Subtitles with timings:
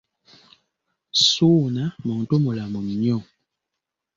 [1.19, 3.17] Ssuuna muntu mulamu nnyo.